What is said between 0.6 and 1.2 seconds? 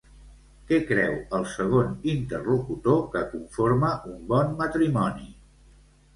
Què creu